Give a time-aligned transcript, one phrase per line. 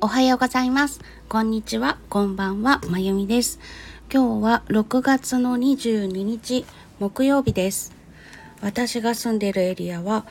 [0.00, 1.00] おはようございます。
[1.28, 3.58] こんにちは、こんばんは、まゆみです。
[4.14, 6.64] 今日は6月の22日、
[7.00, 7.92] 木曜日です。
[8.60, 10.24] 私が住んでいるエリアは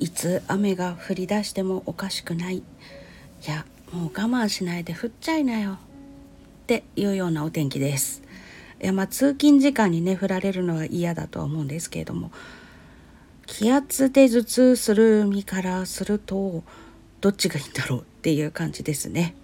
[0.00, 2.58] いつ雨が降り出してもおかしくない。
[2.58, 2.62] い
[3.48, 5.72] や、もう我慢しないで降っちゃいなよ。
[5.72, 5.76] っ
[6.66, 8.22] ていうようなお天気です。
[8.82, 12.30] いや、まあ通勤時間にね、降られるのは嫌だとは思うんですけれども、
[13.46, 16.64] 気圧で頭痛する身からすると、
[17.20, 19.34] どっちがいいんだろうっていう感じですね。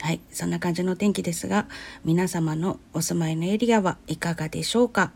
[0.00, 1.66] はい、そんな感じの天気ですが、
[2.04, 5.12] 皆様のお住まいのエリアはいかがでしょうか？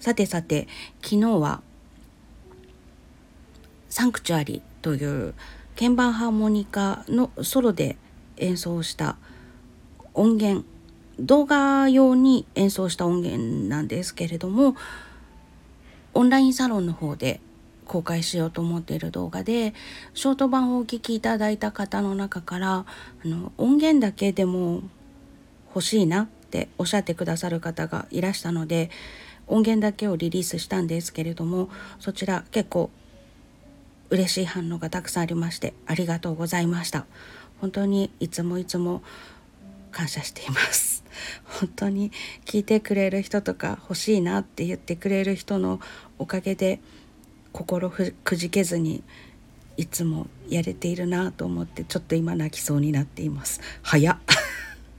[0.00, 0.68] さてさて、
[1.02, 1.60] 昨日は
[3.88, 5.34] サンクチュアリという
[5.76, 7.96] 鍵盤ハーモニカのソロで
[8.36, 9.16] 演奏した
[10.14, 10.64] 音源
[11.18, 14.76] 動画用に演奏した音源なんですけれども
[16.14, 17.40] オンラインサロンの方で
[17.88, 19.74] 公開しようと思っている動画で
[20.14, 22.86] ショート版をお聴きいただいた方の中からあ
[23.24, 24.82] の音源だけでも
[25.74, 28.90] 欲しいなっておっしゃってくださる方がいらしたので
[29.48, 32.90] 音源だけをリリースしたんですけれどもそちら結構
[34.10, 37.06] 嬉しい反応がたくさんありましてありがとうございました。
[37.60, 39.02] 本当にいつもいつも
[39.90, 41.04] 感謝しています。
[41.44, 42.12] 本当に
[42.44, 45.80] 聞いてくれる人とか欲しいなって言ってくれる人の
[46.18, 46.80] おかげで
[47.52, 49.02] 心くじけずに
[49.76, 53.60] いつもやれているなと思ってちょっと今泣きそうになっています。
[53.82, 54.18] 早っ。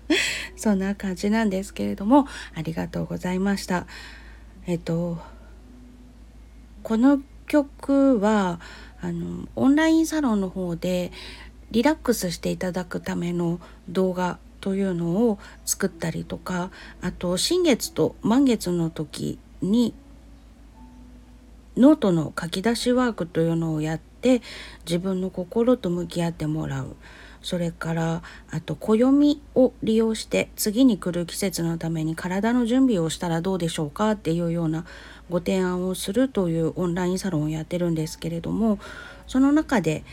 [0.56, 3.88] そんな感じなんですけれどもありがとうございました。
[4.68, 5.20] えっと
[6.84, 8.60] この曲は
[9.02, 11.12] あのオンラインサロンの方で
[11.72, 19.94] リラックスしていただくための動画というのを作ったりとかあと新月と満月の時に
[21.80, 24.42] ノートの書き出しワークというのをやって
[24.86, 26.96] 自分の心と向き合ってもらう。
[27.42, 34.12] それからあと暦を利用して次に来る季節のために体の準備をしたらどうでしょうか？
[34.12, 34.84] っていうような
[35.30, 38.78] ご提案をするというオンラインサロンをやってるんですけれども
[39.26, 40.04] その中で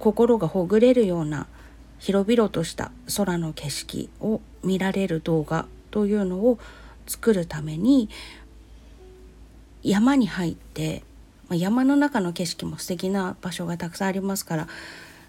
[0.00, 1.46] 心がほぐれるような
[2.00, 6.58] 広々とした空の景色を見られる動画というのを
[7.06, 8.08] 作るために
[9.82, 11.02] 山に入って
[11.48, 14.68] ま山の中の景色も素敵な場所がたくさんありますから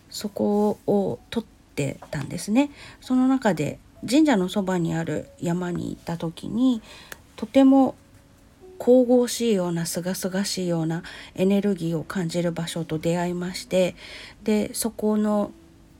[0.09, 1.43] そこを撮っ
[1.75, 2.69] てたんですね。
[3.01, 6.81] その中で神社のそばにある山に行った時に
[7.35, 7.95] とても
[8.79, 11.03] 神々しいような清々しいような
[11.35, 13.95] エネルギーを感じる場所と出会いまして
[14.43, 15.51] でそこの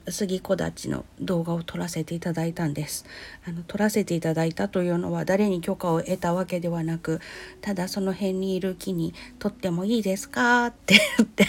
[0.09, 3.05] 杉木立の動画を撮らせていただいたんです
[3.47, 7.21] あの撮らせていただいたというのは誰に許可を得たわけではなく
[7.61, 11.45] ただその辺にいる木に「撮ってもいいですか?」って言って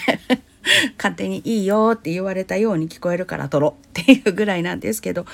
[0.96, 5.26] 勝手に「いいよ」って言われたように聞こえるから撮ろうっていうぐらいなんですけど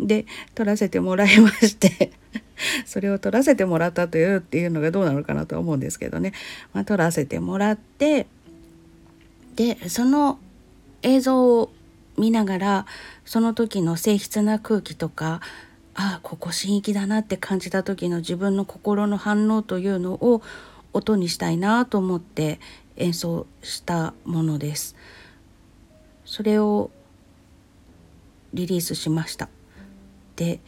[0.00, 2.12] で撮らせてもらいまして
[2.86, 6.32] それを撮らせてもらったというっていうのがどうなのかなと思うんですけどね、
[6.72, 8.26] まあ、撮らせてもらって
[9.56, 10.38] でその
[11.02, 11.72] 映像を
[12.18, 12.86] 見ながら
[13.24, 15.40] その時の静筆な空気とか
[15.94, 20.42] ああここ神域だなって感じた時の自分の心の反応というのを
[20.92, 22.60] 音にしたいなと思って
[22.96, 24.96] 演奏したものです。
[26.24, 26.90] それを
[28.54, 29.48] リリースしました。
[30.36, 30.60] で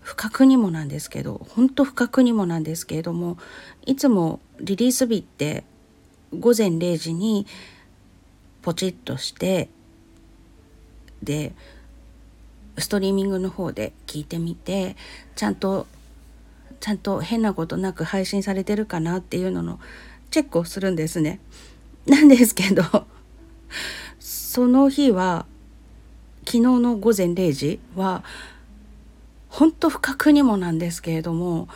[0.00, 3.38] 不覚にもなんですけど本当不覚にもなんですけれども
[3.86, 5.64] いつもリリース日って
[6.38, 7.46] 午前0時に
[8.62, 9.68] ポチッとして
[11.22, 11.52] で
[12.78, 14.96] ストリーミングの方で聞いてみて
[15.34, 15.86] ちゃんと
[16.80, 19.80] ちゃんと変なことなく配信されてるかなっていうのの
[20.30, 21.40] チェックをするんですね。
[22.06, 22.84] なんですけど
[24.20, 25.46] その日は
[26.44, 28.22] 昨日の午前0時は
[29.48, 31.68] 本当不覚にもなんですけれども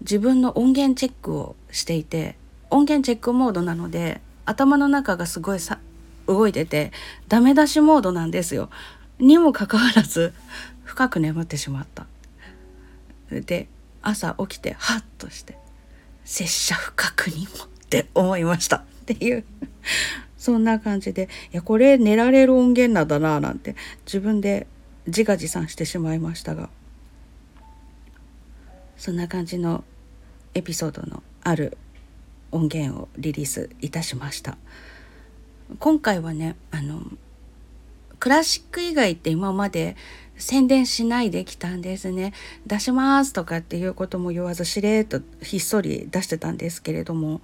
[0.00, 2.36] 自分の音源チェックをしていて
[2.70, 5.78] 音源チェックモードなので頭の中がすごいさ
[6.26, 6.92] 動いてて
[7.28, 8.70] ダメ出しモードなんですよ。
[9.18, 10.34] にもかかわらず
[10.84, 12.06] 深く眠ってしまった。
[13.30, 13.68] で
[14.02, 15.58] 朝起きてハッとして
[16.24, 19.44] 「拙者不覚にも」って思いましたっていう
[20.36, 23.74] そんな感じでいやこれ寝られる音源なんだななんて
[24.04, 24.68] 自分で
[25.06, 26.68] 自画自賛してしまいましたが
[28.96, 29.84] そんな感じの
[30.54, 31.76] エピソードのある
[32.52, 34.56] 音源をリリースいたしました。
[35.78, 37.00] 今回はねあの
[38.18, 39.96] クラシック以外って今まで
[40.36, 42.32] 宣伝しないできたんですね。
[42.66, 47.40] 出しますとかっていうことも言わずしれっとひっそり出してたんですけれども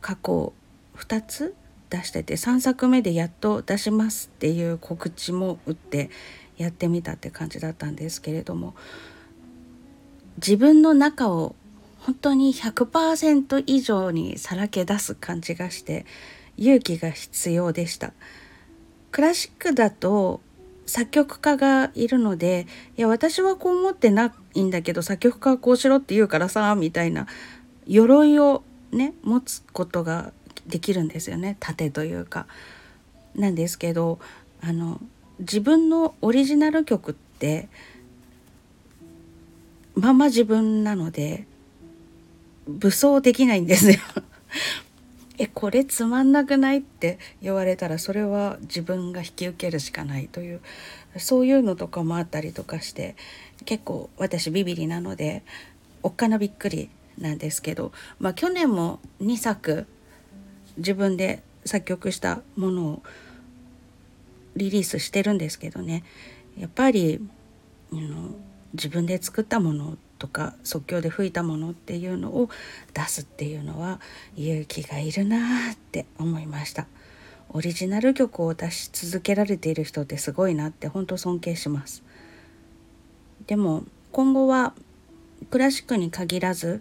[0.00, 0.52] 過去
[0.96, 1.54] 2つ
[1.90, 6.10] 出してて3作目でやっと出しますっていう告知も打って
[6.56, 8.74] やってみたって感じだったんですけれども
[10.36, 11.54] 自分の中を
[11.98, 16.06] 本当に100%以上にさらけ出す感じがして
[16.60, 18.12] 勇気が必要でした。
[19.10, 20.40] クラシックだと
[20.86, 22.66] 作曲家がいるので
[22.96, 27.26] いや私はこう思ってないんだけど作曲家はこうしろって言うからさみたいな
[27.86, 28.62] 鎧を
[28.92, 30.32] ね持つことが
[30.66, 31.56] できるんですよね。
[31.58, 32.46] 盾というか。
[33.34, 34.18] なんですけど
[34.60, 35.00] あの
[35.38, 37.68] 自分のオリジナル曲って
[39.94, 41.46] まま自分なので
[42.66, 43.98] 武装できないんですよ。
[45.42, 46.78] えこれつまんなくない？
[46.78, 50.60] って言われたらそれは自分が引き受けるしかないという
[51.16, 53.16] そういうのとかもあったりとかして
[53.64, 55.42] 結構私ビビリなので
[56.02, 59.86] おっかなびっくりなんですけど、まあ、去年も2作
[60.76, 63.02] 自分で作曲したものを
[64.56, 66.04] リリースしてるんですけどね。
[66.58, 67.18] やっぱり
[67.92, 68.34] うん
[68.74, 72.50] 自分で作ったものとか即興で吹いたものっていうのを
[72.94, 74.00] 出すっていうのは
[74.36, 76.86] 勇気がいるなって思いました。
[77.52, 82.04] オリジナル曲を出し続けられている人ってすごいなって本当尊敬します。
[83.46, 84.74] でも今後は
[85.50, 86.80] クラシックに限らず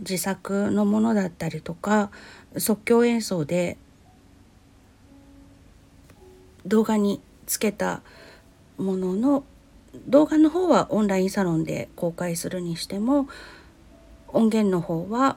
[0.00, 2.10] 自作のものだったりとか
[2.58, 3.78] 即興演奏で
[6.66, 8.02] 動画につけた
[8.76, 9.44] ものの
[10.06, 13.28] 動画の方はオンラインサロンで公開するにしても
[14.28, 15.36] 音源の方は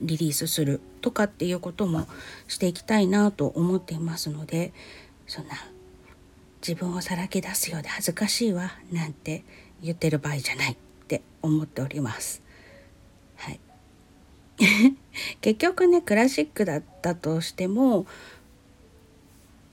[0.00, 2.06] リリースするとかっていうことも
[2.48, 4.72] していきたいなと思っていますので
[5.26, 5.54] そんな
[6.66, 9.44] 自分をさらけ出すようで恥ずかしいわなんて
[9.82, 10.76] 言ってる場合じゃないっ
[11.08, 12.42] て思っております。
[13.36, 13.60] はい、
[15.40, 18.06] 結局ねクラシックだったとしても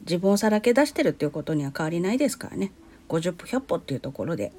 [0.08, 2.72] 自分をさらけ出してるっていうことには変わりないですからね
[3.10, 4.52] 50歩100歩っていうところで、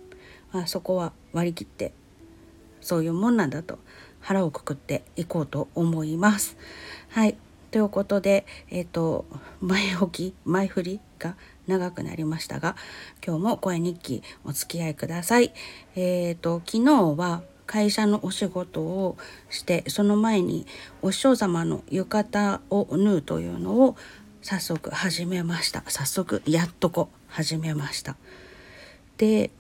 [0.52, 1.92] まあ、そこは割り切って
[2.80, 3.78] そういうもんなんだと
[4.20, 6.56] 腹をくくっていこうと思います。
[7.10, 7.36] はい
[7.70, 9.26] ということで、えっ、ー、と
[9.60, 11.36] 前置き前振りが
[11.66, 12.76] 長くなりましたが
[13.24, 15.52] 今日も声日記お付き合いください。
[15.94, 19.18] えっ、ー、と昨日は会社のお仕事を
[19.50, 20.66] してその前に
[21.02, 23.96] お師匠様の浴衣を縫うというのを
[24.48, 25.82] 早速始めました。
[25.88, 28.16] 早速やっとこ始めました。
[29.18, 29.50] で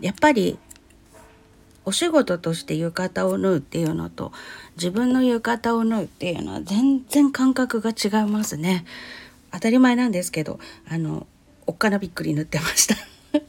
[0.00, 0.60] やっぱり
[1.84, 4.30] お仕事として浴衣を縫うっていうのと
[4.76, 8.84] 自分の浴衣を縫うっていうのは全然感覚が違いますね。
[9.50, 11.26] 当たり前なんですけどあの
[11.66, 12.94] おっかなびっくり縫ってました。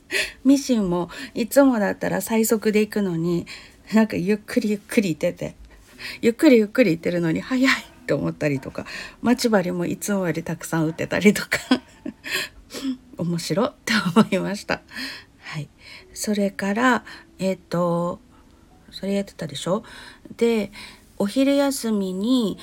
[0.43, 3.45] ミシンもいつもだったら最速で行くのに
[3.93, 5.55] なんかゆっくりゆっくり行ってて
[6.19, 7.92] ゆっくりゆっくり行ってるのに早い。
[8.03, 8.85] って思ったりとか
[9.21, 11.49] 待ち針もいつもよりたくさん打ってたりとか
[13.17, 14.81] 面白って思いました。
[15.39, 15.69] はい、
[16.13, 17.05] それから
[17.39, 18.19] えっ、ー、と
[18.91, 19.83] それやってたでしょ？
[20.37, 20.71] で
[21.17, 22.57] お昼休みに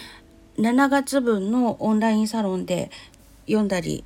[0.58, 2.90] 7月分のオンラインサロンで
[3.46, 4.04] 読んだり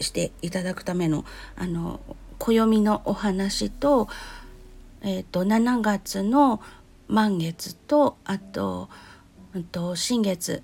[0.00, 1.24] していただくための
[1.56, 2.00] あの
[2.38, 4.08] 暦のお話と,、
[5.02, 6.60] えーと、7月の
[7.08, 8.88] 満月とあと,、
[9.64, 10.62] と、新月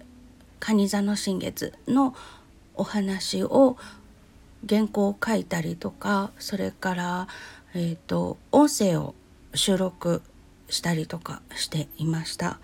[0.60, 2.14] 蟹座の新月の
[2.74, 3.76] お話を
[4.68, 7.28] 原稿を書いたりとかそれから、
[7.74, 9.14] えーと音声を
[9.54, 10.22] 収録
[10.68, 12.58] したりとかしていました。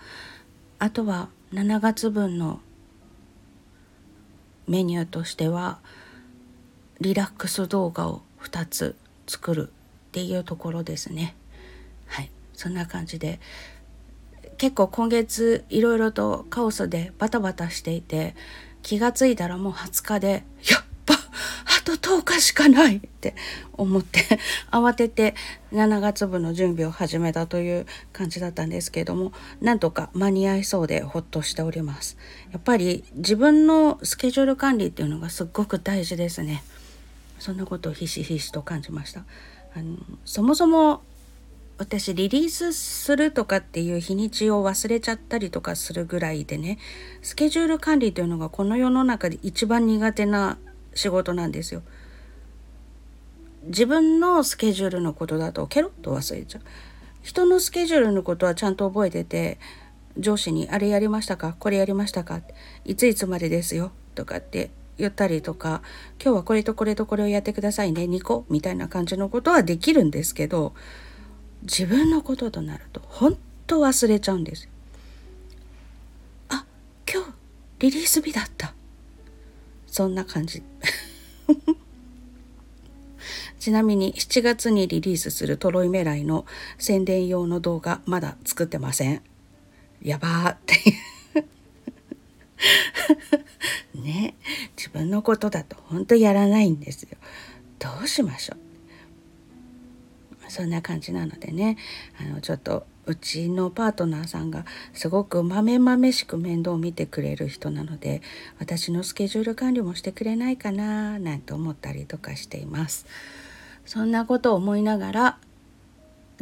[0.79, 2.59] あとは7月分の
[4.67, 5.79] メニューとしては
[6.99, 8.95] リラックス動画を2つ
[9.27, 11.35] 作るっていうところですね。
[12.07, 12.31] はい。
[12.53, 13.39] そんな感じで
[14.61, 18.35] 結構今月いろいろとカオスでバタバタしていて
[18.83, 23.33] 気がついたらもう20日でやっぱあと10日しかないって
[23.73, 24.19] 思って
[24.69, 25.33] 慌てて
[25.73, 32.15] 7月分の準備を始めたという感じだったんですけれどもなんとか間に合いそうでほっとしております。
[32.51, 36.63] やっぱり自分のスケジュール管理っていうのがすっごく大事ですね。
[37.39, 39.25] そんなことをひしひしと感じました。
[39.75, 41.01] あのそもそも
[41.81, 46.77] 私リリースするとかっていう日にちを忘れちゃったりとかするぐらいでね
[47.23, 50.59] スケジュール管理というのがこの世の中で一番苦手な
[50.93, 51.81] 仕事なんですよ。
[53.63, 56.61] 自分のスケジュールのことだとケロッと忘れちゃう。
[57.23, 59.57] 人のスケジュールのことはちゃんと覚えてて
[60.19, 61.55] 上司に「あれやりましたか？
[61.57, 62.41] これやりましたか?」
[62.85, 64.69] いついつまでですよ」とかって
[64.99, 65.81] 言ったりとか
[66.23, 70.75] 今日はこれとこれとこれをやってくださいね2個みたいな感じのことはできるんですけど
[71.63, 73.37] 自分のこととなると本
[73.67, 74.67] 当忘れちゃうんです
[76.49, 76.65] あ
[77.11, 77.41] 今日
[77.81, 78.75] リリース日だった。
[79.87, 80.61] そんな感じ。
[83.59, 86.45] ちなみに7月にリリースするトロイメライの
[86.77, 89.23] 宣伝用の動画まだ作ってません。
[90.03, 90.75] やばーって。
[93.99, 94.35] ね
[94.77, 97.17] 自分のことだと本当やらないんですよ。
[97.79, 98.70] どうしましょう。
[100.51, 101.77] そんな感じなのでね。
[102.19, 108.21] あのちょっとうちのパートナーさんがすごくまめまめしく面倒を見てくれる人なので
[108.59, 113.05] 私のスケジュール管理もしてくれないかななんて思ったりとかしています。
[113.85, 115.37] そんなことを思いながら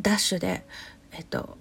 [0.01, 0.65] ダッシュで
[1.11, 1.57] えっと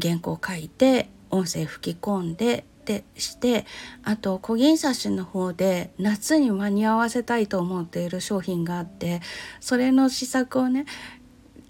[0.00, 3.66] 原稿書いて音声吹き込んででして
[4.02, 9.20] あと小銀刺しの方で夏に間に合わせたいと思っている商品があって
[9.60, 10.86] それの試作をね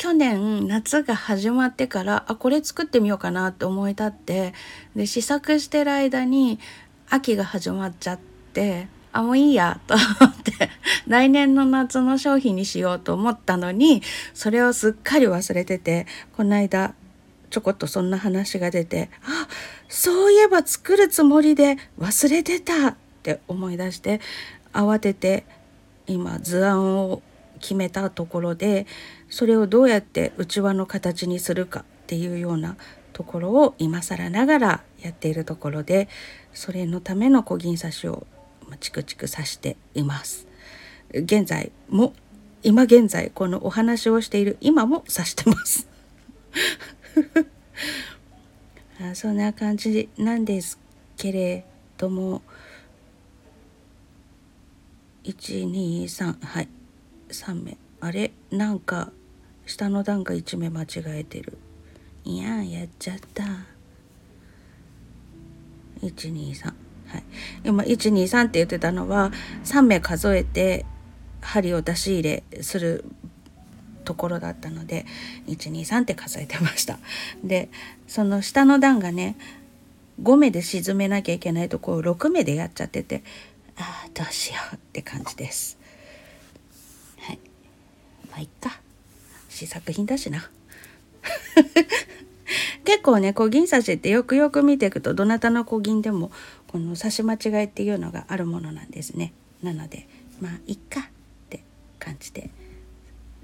[0.00, 4.54] 去年夏が始まってからあこれ作ってみようかなって思い立って
[4.96, 6.58] で試作してる間に
[7.10, 8.18] 秋が始まっちゃっ
[8.54, 10.70] てあもういいや と思って
[11.06, 14.02] 来年の夏の商品にしようと思ったのに
[14.32, 16.94] それをすっかり忘れててこの間
[17.50, 19.48] ちょこっとそんな話が出てあ
[19.90, 24.22] そういえば作るつもりで忘れてたって思い出して
[24.72, 25.44] 慌てて
[26.06, 27.20] 今図案を
[27.60, 28.86] 決めたところで
[29.28, 32.76] それをどうやってうちわの形にするかっていうような
[33.12, 36.08] ところを今更ながらやっているところで
[36.52, 38.26] それのための小銀刺しを
[38.80, 40.46] チクチク刺しています。
[41.12, 42.14] 現在も
[42.62, 45.88] 今現在このお話をしている今も刺してます。
[49.00, 50.78] あそんな感じなんです
[51.16, 51.64] けれ
[51.96, 52.42] ども。
[55.24, 56.68] 123はい。
[57.32, 58.32] 3目あれ？
[58.50, 59.10] なんか
[59.66, 61.58] 下の段が1目間違えてる。
[62.24, 63.44] いややっちゃった。
[66.02, 66.72] 123は
[67.18, 67.24] い。
[67.64, 69.32] 今123って言ってたのは
[69.64, 70.86] 3目数えて
[71.40, 73.04] 針を出し入れする
[74.04, 75.06] ところだったので
[75.46, 76.98] 123って数えてました。
[77.44, 77.68] で
[78.06, 79.36] その下の段がね
[80.22, 83.22] 5目で沈めなきゃいけないとこを6目でやっちゃってて
[83.76, 85.78] ああどうしようって感じです。
[88.30, 88.80] まあいっか。
[89.48, 90.50] 試作品だしな。
[92.84, 96.30] 結構ね小銀刺しってよくよく見ていくとどなたの小銀でも
[96.68, 99.32] この刺し間違いっていうのがあるものなんですね。
[99.62, 100.08] なので
[100.40, 101.00] まあいっか。
[101.00, 101.04] っ
[101.50, 101.62] て
[101.98, 102.50] 感じで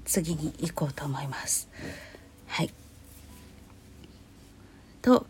[0.05, 1.69] 次に行こうと思います。
[2.47, 2.71] はい。
[5.01, 5.27] と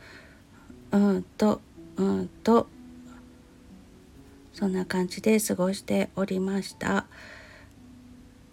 [0.91, 1.61] うんと
[1.97, 2.67] うんと
[4.53, 7.05] そんな感じで過ごしておりました。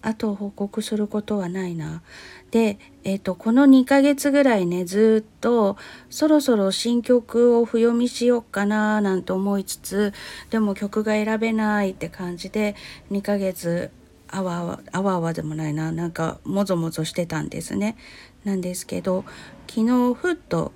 [0.04, 2.02] あと報告することはないな
[2.50, 5.78] で、えーと、この2ヶ月ぐらいねずっと
[6.10, 10.12] そろそろ新曲を譜読みしようかななんて思いつつ
[10.50, 12.76] でも曲が選べないって感じで
[13.10, 13.90] 2ヶ月
[14.28, 17.96] あわあわあわあわでもないななんかもぞもぞしてたんですね。
[18.44, 19.24] なんですけど
[19.68, 20.72] 昨日ふっと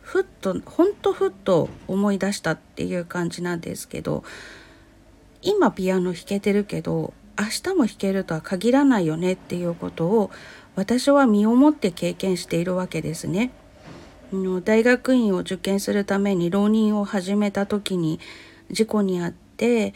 [0.00, 4.24] ふっとほんとふっと思い出したっていう感じなんですけど
[5.42, 10.30] 今ピアノ弾けてるけど明日も弾けるとは限らないよねっていうことを
[10.74, 13.52] 私は身をもって経験しているわけですね。
[14.64, 18.18] 大学院を受験するために浪人を始めた時に
[18.70, 19.92] 事故に遭って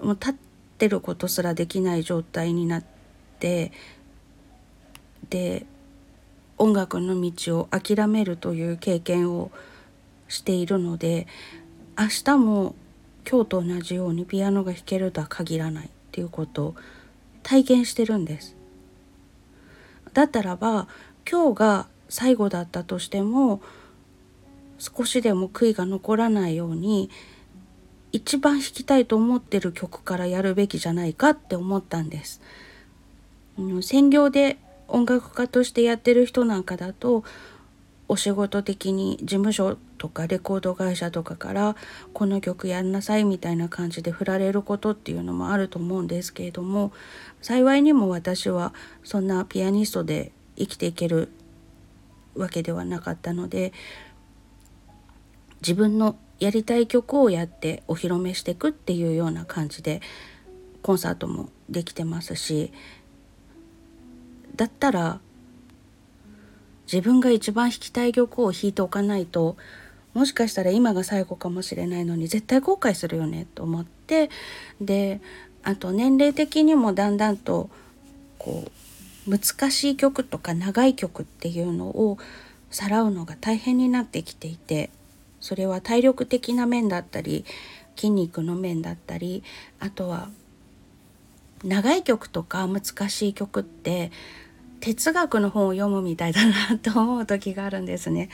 [0.00, 0.34] もう立っ
[0.78, 2.84] てることすらできない状態になっ
[3.38, 3.72] て
[5.28, 5.66] で
[6.56, 9.50] 音楽の道を諦めるという経験を
[10.28, 11.26] しているので
[11.98, 12.74] 明日も
[13.30, 16.74] 今日と同じようにピアノが弾けるとは限らないっていうことを
[17.42, 18.56] 体験してるんです。
[20.14, 20.88] だったらば
[21.30, 23.60] 今日が最後だったとしても
[24.78, 27.10] 少しでも悔いが残らないように
[28.12, 32.40] 一番弾きたいと思ってる曲からやるべきじゃないかって思ったんです。
[33.82, 34.56] 専業で
[34.88, 37.24] 音楽家としてやってる人なんかだと
[38.08, 41.76] お仕事的に事務所とかレコード会社とかから
[42.12, 46.92] この曲やんなさいみたいな感じで振られることっていうのもあると思うんですけれども
[47.42, 48.74] 幸いにも私は
[49.04, 51.30] そんなピアニストで生きていける
[52.34, 53.72] わけではなかったので
[55.60, 60.02] 自分のやりたい曲をやってお披露目していくっていうような感じで
[60.82, 62.72] コンサートもできてますし
[64.54, 65.20] だったら
[66.86, 69.56] 自分が一番弾きたい曲を弾いておかないと
[70.16, 74.30] もしかしたら今が最後かもしれないのに絶対後悔するよねと思って
[74.80, 75.20] で
[75.62, 77.68] あと年齢的にもだんだんと
[78.38, 78.64] こ
[79.28, 82.16] う難しい曲とか長い曲っていうのを
[82.70, 84.88] さらうのが大変になってきていて
[85.40, 87.44] それは体力的な面だったり
[87.94, 89.42] 筋肉の面だったり
[89.80, 90.30] あとは
[91.62, 94.10] 長い曲とか難しい曲って
[94.80, 98.28] 哲学の本を読むみたいだなと思う時があるんですね。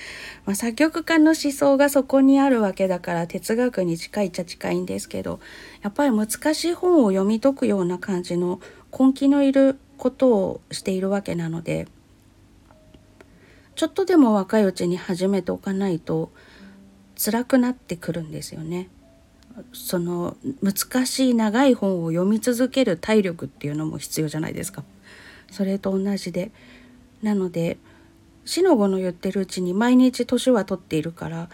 [0.45, 5.41] まあ、作曲家の思想がそこにあるわけだから哲学に近いっちゃ近いんですけど
[5.83, 8.61] やっぱり難しい本を読み解くような感じの
[8.97, 11.87] 根気のいることをしているわけなので
[13.75, 16.31] ちょっとでも若いうちに始めておかないと
[17.17, 18.89] 辛くなってくるんですよね。
[19.73, 24.83] その難しい長い本を読み続ける体力っていうのも必要じゃないですか。
[25.53, 26.51] それと同じで。
[27.23, 27.79] なので
[28.45, 31.49] しのごの言ってるうちに毎日年は取っているから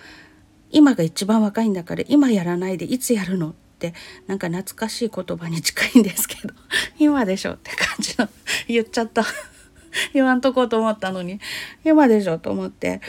[0.70, 3.94] 今が一番若いんだから今やらないでいつやるのって
[4.26, 6.54] なんか懐かしい言葉に近いんですけど
[6.98, 8.28] 今でしょって感じの
[8.66, 9.24] 言っちゃった。
[10.12, 11.40] 言わんとこうと思ったのに。
[11.84, 13.00] 今でしょと思って。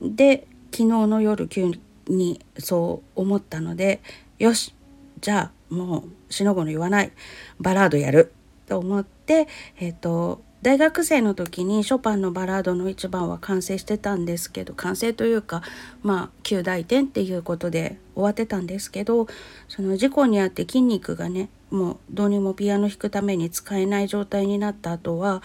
[0.00, 1.72] で昨日の夜急
[2.06, 4.00] にそう思ったので
[4.38, 4.72] よし
[5.20, 7.12] じゃあもうしのごの言わない。
[7.58, 8.32] バラードやる。
[8.68, 9.48] と思って、
[9.78, 15.62] えーと、大学生の時にショパンのバラードの一番は完成してたんですけど完成というか
[16.02, 19.28] まあ9大点っていうことで終わってたんですけど
[19.68, 25.42] その事故にあって筋肉がねもうどうにもピアノ弾くために使えない状態になった後は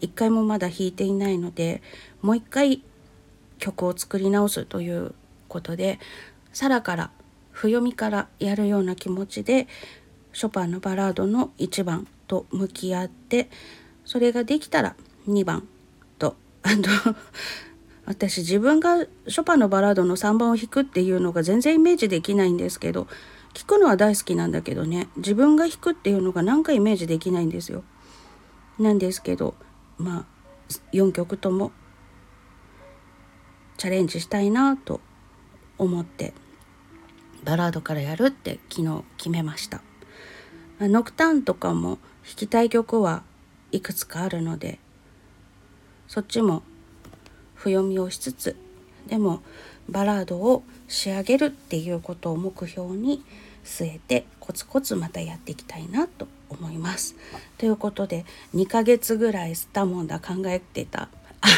[0.00, 1.80] 一回もまだ弾いていないので
[2.20, 2.82] もう一回
[3.58, 5.14] 曲を作り直すという
[5.48, 6.00] ことで
[6.52, 7.10] サラから
[7.52, 9.68] 譜読みからやるような気持ちで
[10.32, 13.50] ショパンのバラードの1番と向き合って
[14.04, 14.96] それができたら
[15.28, 15.66] 2番
[16.18, 16.82] とあの
[18.06, 23.08] 私自分がショパンのバラードの3番を弾くっていうのが全然イメージできないんですけど
[23.52, 27.82] 聞くのは大好きなんだけどね自分が弾くっていうのがなんかイメージできないんですよ。
[28.78, 29.54] なんですけど
[29.98, 30.24] まあ
[30.92, 31.72] 4曲とも
[33.78, 35.00] チャレンジしたいなと
[35.78, 36.34] 思って
[37.44, 39.82] バラードからやるって昨日決めました。
[40.80, 43.22] ノクターンとかも弾きたい曲は
[43.72, 44.78] いくつかあるので
[46.08, 46.62] そっちも
[47.54, 48.56] 譜読みをしつつ
[49.06, 49.42] でも
[49.88, 53.22] バラードを仕上げるっていうことを目標に
[53.64, 57.16] 据えてコツコツまたやっていきたいなと思います。
[57.58, 61.02] ということで2ヶ月ぐらいスタモンだ考えてた。
[61.02, 61.08] あ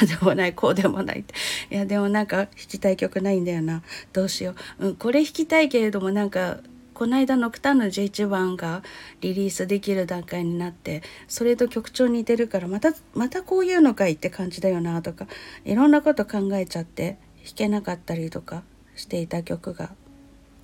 [0.03, 0.55] あでもない。
[0.55, 1.35] こうでもないって。
[1.71, 3.83] いやでもなんか弾きたい曲ないんだよな。
[4.13, 6.59] どうしよう、うん、これ弾きたいけれどもなんか
[6.99, 8.83] この間のクタンの11番が
[9.21, 15.29] リリースできる段階になってそれと曲調似てるからまたまたこういうのかいって感じだよなとか
[15.65, 18.65] いろんなこと考えちゃって弾けなかったりとか
[18.97, 19.91] していた曲が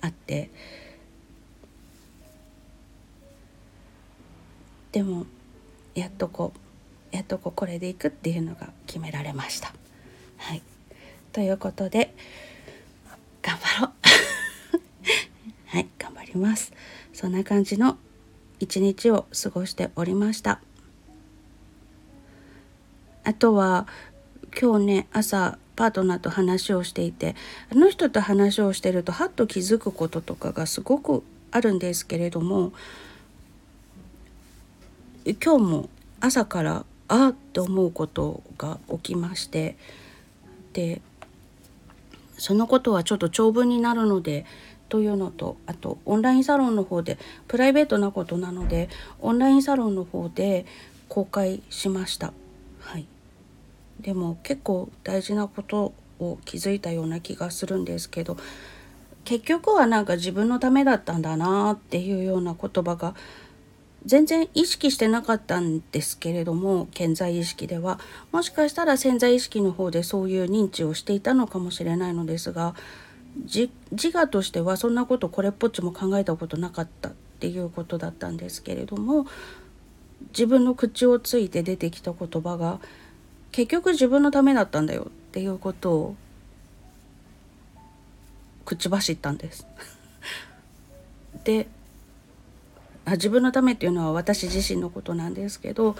[0.01, 0.49] あって。
[4.91, 5.25] でも
[5.93, 6.51] やっとこ
[7.13, 9.73] うやっとこうこれでいくっていうのが決められました。
[10.37, 10.61] はい、
[11.31, 12.13] ということで
[13.41, 13.91] 頑張ろう。
[15.67, 16.73] はい頑張ります。
[17.13, 17.97] そんな感じの
[18.59, 20.59] 一日を過ごしておりました。
[23.23, 23.87] あとは
[24.59, 27.35] 今日ね朝パートナーと話をしていて
[27.71, 32.71] あの人と話をしてるとはっと気づくこととかがすごくあるんですけれども
[35.43, 35.89] 今日も
[36.21, 39.75] 朝からああって思うことが起きまして
[40.73, 41.01] で
[42.37, 44.45] そのことはちょっと長文になるので
[44.89, 47.17] というのとあとオンラインサロンの方で
[47.47, 50.65] プライベートなことなのでオンラインサロンの方で
[51.09, 52.33] 公開しました。
[52.79, 53.07] はい、
[53.99, 58.37] でも結構大事なことを気づいたような気がするんですけど
[59.23, 63.15] 結局はなんか自分のためだったんだなっていうような言葉が
[64.05, 67.99] 全然意識してなかったんですけれども健在意識では
[68.31, 72.75] もしかしたら潜在意識の方でそういう認知をしていたのかもしれないのですが
[73.43, 73.69] 自
[74.13, 79.27] 我としてはそんなことこれっぽっちも考えたことなかったっていうことだったんですけれども
[80.29, 82.79] 自分の口をついて出てきた言葉が
[83.51, 86.15] 結局自分のためだったんだよっていうことを
[88.63, 89.67] 口走ったんです。
[91.43, 91.67] で
[93.05, 95.95] あ自分のためっていうのは私自身のことなんですけど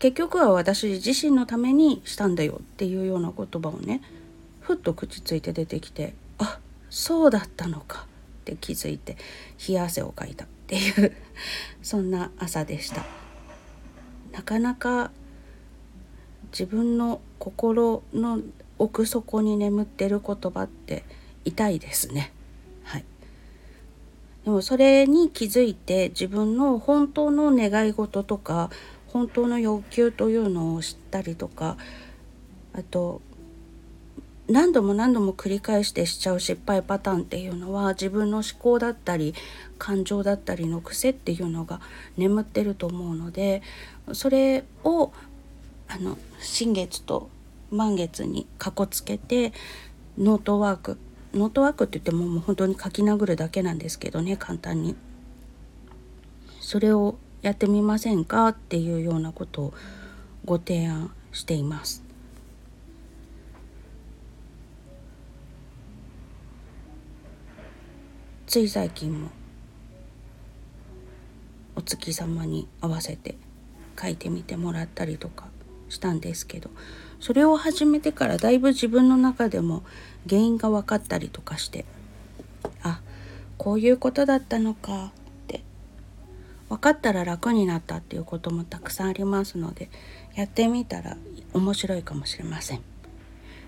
[0.00, 4.02] 結局は私自身のためにしたんだよっていうような言葉をね
[4.60, 6.14] ふっと口ついて出てきて
[6.90, 8.06] そうだったのか
[8.40, 9.16] って気づいて
[9.66, 11.12] 冷や汗をかいたっていう
[11.82, 13.04] そんな朝でした。
[14.32, 15.10] なかなか
[16.52, 18.40] 自分の心の
[18.78, 21.04] 奥底に眠ってる言葉って
[21.44, 22.32] 痛いですね。
[22.84, 23.04] はい。
[24.44, 28.70] でもそれに気づいて自分の本当の願い事とか
[29.08, 31.76] 本当の欲求というのを知ったりとか
[32.72, 33.20] あと
[34.48, 39.34] 何度も何度も繰り返してしちゃう失敗パターンっていうのは自分の思考だったり
[39.78, 41.80] 感情だったりの癖っていうのが
[42.16, 43.62] 眠ってると思うので
[44.12, 45.12] それを
[45.86, 47.28] あの新月と
[47.70, 49.52] 満月にかこつけて
[50.16, 50.98] ノートワーク
[51.34, 54.96] ノートワークって言ってももう本当に書き殴るだけなんですけどね簡単に
[56.60, 59.74] それをやってみませんかっていうようなことを
[60.46, 62.07] ご提案しています。
[68.48, 69.28] つい最近も
[71.76, 73.36] お月様に合わせて
[74.00, 75.48] 書いてみてもらったりとか
[75.90, 76.70] したんですけど
[77.20, 79.82] それを始めてからだいぶ自分の中でも
[80.26, 81.84] 原因が分かったりとかして
[82.82, 83.02] あ
[83.58, 85.12] こういうことだったのか
[85.44, 85.62] って
[86.70, 89.90] 分かったら楽になったっていうこともたくさんありますので
[90.36, 91.18] やってみたら
[91.52, 92.80] 面白いかもしれません。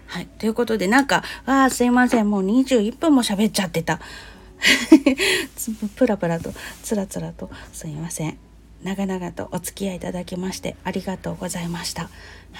[0.06, 0.26] はい。
[0.26, 2.28] ということで、なんか、ああ、すいません。
[2.28, 4.00] もう21分も喋っちゃってた。
[5.96, 8.38] プラプラとつらつらとすみません。
[8.82, 12.08] 長々とお付き合いいただきましてありがとうございました、は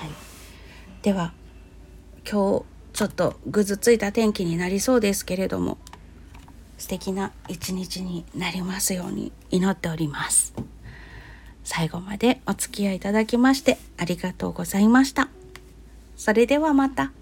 [0.07, 0.11] い、
[1.03, 1.33] では
[2.31, 5.79] 今日ちょっとぐずついた天気になりそうですけれども
[6.77, 10.55] 素敵な一日になりますように祈っております。
[11.63, 15.29] 最後までお付き合いいただきましてありがとうございました。
[16.17, 17.13] それではまた。